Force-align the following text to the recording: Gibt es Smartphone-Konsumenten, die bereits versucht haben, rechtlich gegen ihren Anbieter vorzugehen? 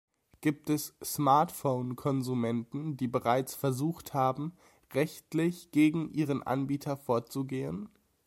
Gibt 0.39 0.71
es 0.71 0.95
Smartphone-Konsumenten, 1.03 2.97
die 2.97 3.07
bereits 3.07 3.53
versucht 3.53 4.15
haben, 4.15 4.53
rechtlich 4.95 5.69
gegen 5.69 6.09
ihren 6.11 6.41
Anbieter 6.41 6.97
vorzugehen? 6.97 7.87